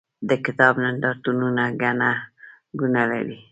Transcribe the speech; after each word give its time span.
د 0.29 0.31
کتاب 0.45 0.73
نندارتونونه 0.83 1.63
ګڼه 1.81 2.11
ګوڼه 2.79 3.03
لري. 3.11 3.37